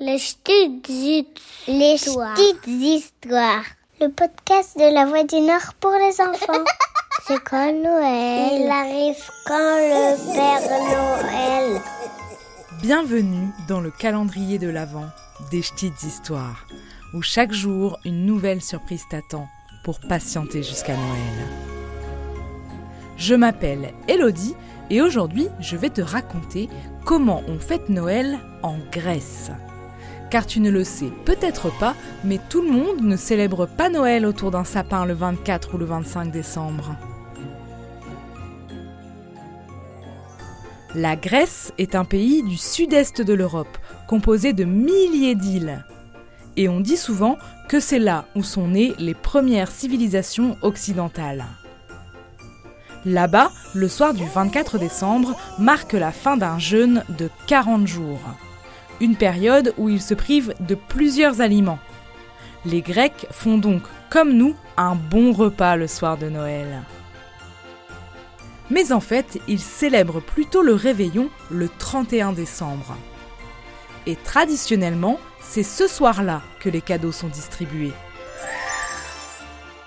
Les 0.00 0.16
petites 0.16 1.40
Les 1.68 1.94
histoires. 1.94 2.34
petites 2.34 2.66
histoires. 2.66 3.64
Le 4.00 4.08
podcast 4.08 4.78
de 4.78 4.94
la 4.94 5.04
Voix 5.04 5.24
du 5.24 5.40
Nord 5.40 5.74
pour 5.78 5.90
les 5.92 6.18
enfants. 6.22 6.64
C'est 7.26 7.42
quand 7.44 7.70
Noël 7.72 8.62
Il 8.62 8.70
arrive 8.70 9.22
quand 9.46 9.76
le 9.76 10.32
Père 10.32 10.70
Noël. 10.70 11.82
Bienvenue 12.82 13.48
dans 13.68 13.80
le 13.80 13.90
calendrier 13.90 14.58
de 14.58 14.70
l'Avent 14.70 15.10
des 15.50 15.60
petites 15.60 16.02
histoires, 16.02 16.66
où 17.12 17.20
chaque 17.20 17.52
jour 17.52 17.98
une 18.06 18.24
nouvelle 18.24 18.62
surprise 18.62 19.04
t'attend 19.10 19.48
pour 19.84 20.00
patienter 20.00 20.62
jusqu'à 20.62 20.94
Noël. 20.96 21.46
Je 23.18 23.34
m'appelle 23.34 23.92
Elodie 24.08 24.54
et 24.88 25.02
aujourd'hui 25.02 25.48
je 25.60 25.76
vais 25.76 25.90
te 25.90 26.00
raconter 26.00 26.70
comment 27.04 27.42
on 27.48 27.58
fête 27.58 27.90
Noël 27.90 28.38
en 28.62 28.78
Grèce. 28.90 29.50
Car 30.30 30.46
tu 30.46 30.60
ne 30.60 30.70
le 30.70 30.84
sais 30.84 31.10
peut-être 31.24 31.76
pas, 31.78 31.94
mais 32.24 32.38
tout 32.48 32.62
le 32.62 32.70
monde 32.70 33.00
ne 33.02 33.16
célèbre 33.16 33.66
pas 33.66 33.90
Noël 33.90 34.24
autour 34.24 34.52
d'un 34.52 34.64
sapin 34.64 35.04
le 35.04 35.14
24 35.14 35.74
ou 35.74 35.78
le 35.78 35.84
25 35.84 36.30
décembre. 36.30 36.96
La 40.94 41.16
Grèce 41.16 41.72
est 41.78 41.94
un 41.94 42.04
pays 42.04 42.42
du 42.42 42.56
sud-est 42.56 43.22
de 43.22 43.32
l'Europe, 43.32 43.78
composé 44.08 44.52
de 44.52 44.64
milliers 44.64 45.34
d'îles. 45.34 45.84
Et 46.56 46.68
on 46.68 46.80
dit 46.80 46.96
souvent 46.96 47.36
que 47.68 47.78
c'est 47.78 48.00
là 48.00 48.24
où 48.34 48.42
sont 48.42 48.68
nées 48.68 48.94
les 48.98 49.14
premières 49.14 49.70
civilisations 49.70 50.56
occidentales. 50.62 51.44
Là-bas, 53.04 53.50
le 53.74 53.88
soir 53.88 54.14
du 54.14 54.24
24 54.26 54.78
décembre 54.78 55.36
marque 55.58 55.92
la 55.92 56.12
fin 56.12 56.36
d'un 56.36 56.58
jeûne 56.58 57.04
de 57.18 57.30
40 57.46 57.86
jours. 57.86 58.20
Une 59.00 59.16
période 59.16 59.74
où 59.78 59.88
ils 59.88 60.02
se 60.02 60.14
privent 60.14 60.54
de 60.60 60.74
plusieurs 60.74 61.40
aliments. 61.40 61.78
Les 62.66 62.82
Grecs 62.82 63.26
font 63.30 63.56
donc, 63.56 63.82
comme 64.10 64.32
nous, 64.32 64.54
un 64.76 64.94
bon 64.94 65.32
repas 65.32 65.76
le 65.76 65.86
soir 65.86 66.18
de 66.18 66.28
Noël. 66.28 66.82
Mais 68.70 68.92
en 68.92 69.00
fait, 69.00 69.38
ils 69.48 69.60
célèbrent 69.60 70.22
plutôt 70.22 70.62
le 70.62 70.74
réveillon 70.74 71.30
le 71.50 71.68
31 71.68 72.32
décembre. 72.32 72.96
Et 74.06 74.16
traditionnellement, 74.16 75.18
c'est 75.40 75.62
ce 75.62 75.88
soir-là 75.88 76.42
que 76.60 76.68
les 76.68 76.80
cadeaux 76.80 77.12
sont 77.12 77.28
distribués. 77.28 77.92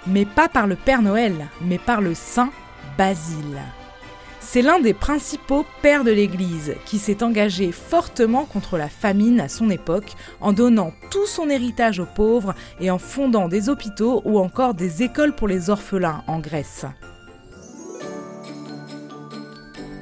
Mais 0.07 0.25
pas 0.25 0.49
par 0.49 0.67
le 0.67 0.75
Père 0.75 1.01
Noël, 1.01 1.47
mais 1.61 1.77
par 1.77 2.01
le 2.01 2.13
Saint 2.13 2.51
Basile. 2.97 3.61
C'est 4.45 4.61
l'un 4.61 4.79
des 4.79 4.93
principaux 4.93 5.65
pères 5.81 6.03
de 6.03 6.11
l'Église 6.11 6.75
qui 6.85 6.99
s'est 6.99 7.23
engagé 7.23 7.71
fortement 7.71 8.45
contre 8.45 8.77
la 8.77 8.89
famine 8.89 9.39
à 9.39 9.47
son 9.47 9.69
époque 9.69 10.13
en 10.41 10.53
donnant 10.53 10.91
tout 11.09 11.25
son 11.25 11.49
héritage 11.49 11.99
aux 11.99 12.05
pauvres 12.05 12.53
et 12.79 12.91
en 12.91 12.99
fondant 12.99 13.47
des 13.47 13.69
hôpitaux 13.69 14.21
ou 14.25 14.37
encore 14.37 14.75
des 14.75 15.01
écoles 15.01 15.33
pour 15.33 15.47
les 15.47 15.69
orphelins 15.69 16.23
en 16.27 16.39
Grèce. 16.39 16.85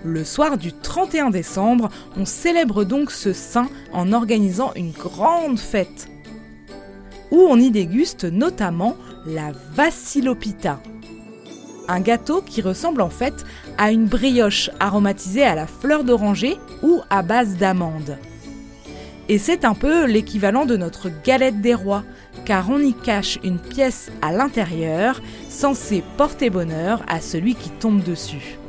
Le 0.03 0.25
soir 0.25 0.58
du 0.58 0.73
31 0.73 1.30
décembre, 1.30 1.89
on 2.17 2.25
célèbre 2.25 2.84
donc 2.84 3.12
ce 3.12 3.34
saint 3.34 3.69
en 3.94 4.12
organisant 4.12 4.73
une 4.75 4.92
grande 4.92 5.59
fête, 5.59 6.09
où 7.30 7.38
on 7.38 7.58
y 7.58 7.69
déguste 7.69 8.25
notamment 8.25 8.97
la 9.28 9.52
Vassilopita, 9.73 10.81
un 11.88 12.00
gâteau 12.00 12.42
qui 12.42 12.62
ressemble 12.62 13.02
en 13.02 13.09
fait 13.09 13.45
à 13.81 13.91
une 13.91 14.05
brioche 14.05 14.69
aromatisée 14.79 15.43
à 15.43 15.55
la 15.55 15.65
fleur 15.65 16.03
d'oranger 16.03 16.59
ou 16.83 17.01
à 17.09 17.23
base 17.23 17.57
d'amande. 17.57 18.19
Et 19.27 19.39
c'est 19.39 19.65
un 19.65 19.73
peu 19.73 20.05
l'équivalent 20.05 20.67
de 20.67 20.77
notre 20.77 21.09
galette 21.23 21.61
des 21.61 21.73
rois, 21.73 22.03
car 22.45 22.69
on 22.69 22.77
y 22.77 22.93
cache 22.93 23.39
une 23.43 23.57
pièce 23.57 24.11
à 24.21 24.31
l'intérieur 24.31 25.19
censée 25.49 26.03
porter 26.15 26.51
bonheur 26.51 27.01
à 27.07 27.21
celui 27.21 27.55
qui 27.55 27.71
tombe 27.71 28.03
dessus. 28.03 28.59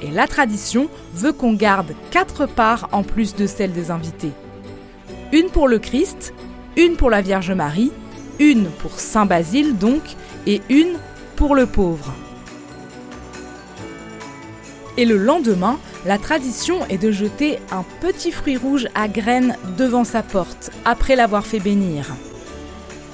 Et 0.00 0.10
la 0.10 0.26
tradition 0.26 0.88
veut 1.12 1.32
qu'on 1.32 1.52
garde 1.52 1.92
quatre 2.10 2.46
parts 2.46 2.88
en 2.92 3.02
plus 3.02 3.34
de 3.34 3.46
celles 3.46 3.74
des 3.74 3.90
invités. 3.90 4.32
Une 5.34 5.50
pour 5.50 5.68
le 5.68 5.78
Christ, 5.78 6.32
une 6.78 6.96
pour 6.96 7.10
la 7.10 7.20
Vierge 7.20 7.52
Marie, 7.52 7.92
une 8.38 8.70
pour 8.70 8.98
Saint 8.98 9.26
Basile 9.26 9.76
donc, 9.76 10.00
et 10.46 10.62
une 10.70 10.96
pour 11.36 11.54
le 11.54 11.66
pauvre. 11.66 12.14
Et 14.96 15.04
le 15.04 15.16
lendemain, 15.16 15.78
la 16.06 16.18
tradition 16.18 16.86
est 16.88 16.98
de 16.98 17.10
jeter 17.10 17.58
un 17.72 17.84
petit 18.00 18.30
fruit 18.30 18.56
rouge 18.56 18.88
à 18.94 19.08
graines 19.08 19.56
devant 19.76 20.04
sa 20.04 20.22
porte, 20.22 20.70
après 20.84 21.16
l'avoir 21.16 21.46
fait 21.46 21.58
bénir. 21.58 22.14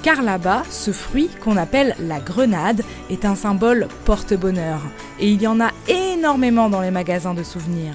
Car 0.03 0.21
là-bas, 0.21 0.63
ce 0.69 0.91
fruit, 0.91 1.29
qu'on 1.43 1.57
appelle 1.57 1.95
la 1.99 2.19
grenade, 2.19 2.83
est 3.09 3.25
un 3.25 3.35
symbole 3.35 3.87
porte-bonheur. 4.05 4.79
Et 5.19 5.29
il 5.29 5.41
y 5.41 5.47
en 5.47 5.59
a 5.59 5.71
énormément 5.87 6.69
dans 6.69 6.81
les 6.81 6.91
magasins 6.91 7.33
de 7.33 7.43
souvenirs. 7.43 7.93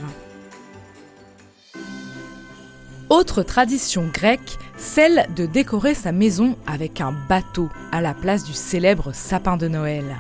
Autre 3.09 3.43
tradition 3.43 4.09
grecque, 4.13 4.59
celle 4.77 5.27
de 5.37 5.47
décorer 5.47 5.95
sa 5.95 6.11
maison 6.11 6.57
avec 6.67 7.01
un 7.01 7.15
bateau 7.29 7.69
à 7.93 8.01
la 8.01 8.15
place 8.15 8.45
du 8.45 8.53
célèbre 8.53 9.13
sapin 9.13 9.57
de 9.57 9.69
Noël. 9.69 10.17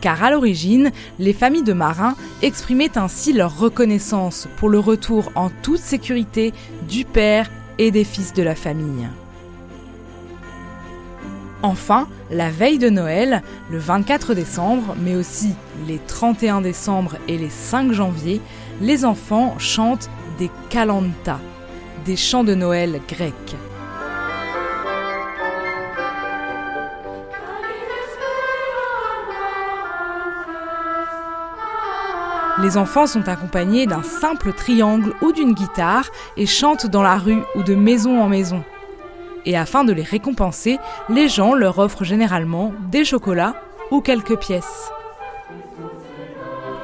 Car 0.00 0.22
à 0.22 0.30
l'origine, 0.30 0.90
les 1.18 1.32
familles 1.32 1.62
de 1.62 1.72
marins 1.72 2.16
exprimaient 2.42 2.96
ainsi 2.96 3.32
leur 3.32 3.58
reconnaissance 3.58 4.48
pour 4.56 4.68
le 4.68 4.78
retour 4.78 5.30
en 5.34 5.50
toute 5.62 5.80
sécurité 5.80 6.52
du 6.88 7.04
père 7.04 7.50
et 7.78 7.90
des 7.90 8.04
fils 8.04 8.32
de 8.32 8.42
la 8.42 8.54
famille. 8.54 9.08
Enfin, 11.62 12.08
la 12.30 12.50
veille 12.50 12.78
de 12.78 12.88
Noël, 12.88 13.42
le 13.70 13.78
24 13.78 14.34
décembre, 14.34 14.96
mais 15.02 15.14
aussi 15.14 15.54
les 15.86 15.98
31 15.98 16.62
décembre 16.62 17.16
et 17.28 17.36
les 17.36 17.50
5 17.50 17.92
janvier, 17.92 18.40
les 18.80 19.04
enfants 19.04 19.58
chantent 19.58 20.08
des 20.38 20.50
kalantas, 20.70 21.40
des 22.06 22.16
chants 22.16 22.44
de 22.44 22.54
Noël 22.54 23.00
grecs. 23.08 23.56
Les 32.58 32.76
enfants 32.76 33.06
sont 33.06 33.28
accompagnés 33.28 33.86
d'un 33.86 34.02
simple 34.02 34.52
triangle 34.52 35.14
ou 35.22 35.32
d'une 35.32 35.54
guitare 35.54 36.10
et 36.36 36.46
chantent 36.46 36.86
dans 36.86 37.02
la 37.02 37.16
rue 37.16 37.42
ou 37.54 37.62
de 37.62 37.74
maison 37.74 38.20
en 38.20 38.28
maison. 38.28 38.62
Et 39.46 39.56
afin 39.56 39.84
de 39.84 39.92
les 39.92 40.02
récompenser, 40.02 40.78
les 41.08 41.28
gens 41.28 41.54
leur 41.54 41.78
offrent 41.78 42.04
généralement 42.04 42.72
des 42.90 43.04
chocolats 43.04 43.54
ou 43.90 44.00
quelques 44.00 44.38
pièces. 44.38 44.90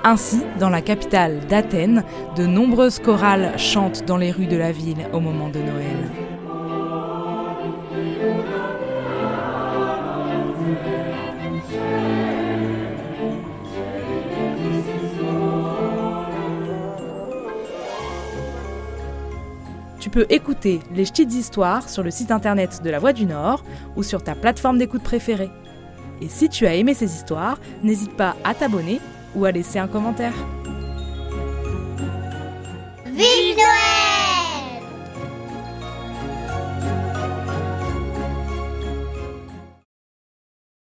Ainsi, 0.05 0.41
dans 0.61 0.71
la 0.71 0.83
capitale 0.83 1.41
d'Athènes, 1.49 2.05
de 2.37 2.47
nombreuses 2.47 3.01
chorales 3.01 3.59
chantent 3.59 4.05
dans 4.05 4.17
les 4.17 4.31
rues 4.31 4.47
de 4.47 4.57
la 4.57 4.73
ville 4.73 5.09
au 5.13 5.21
moment 5.21 5.49
de 5.49 5.59
Noël. 5.59 6.26
Tu 20.07 20.11
peux 20.11 20.27
écouter 20.31 20.79
les 20.95 21.03
petites 21.03 21.35
histoires 21.35 21.89
sur 21.89 22.05
le 22.05 22.13
site 22.13 22.31
internet 22.31 22.81
de 22.85 22.91
La 22.91 23.01
Voix 23.01 23.13
du 23.13 23.27
Nord 23.27 23.65
ou 23.97 24.05
sur 24.05 24.23
ta 24.23 24.37
plateforme 24.37 24.79
d'écoute 24.79 25.03
préférée. 25.03 25.51
Et 26.23 26.29
si 26.29 26.49
tu 26.49 26.65
as 26.65 26.77
aimé 26.77 26.95
ces 26.95 27.13
histoires, 27.13 27.59
n'hésite 27.83 28.17
pas 28.17 28.37
à 28.45 28.55
t'abonner 28.55 29.01
ou 29.35 29.47
à 29.47 29.51
laisser 29.51 29.81
un 29.81 29.89
commentaire. 29.89 30.33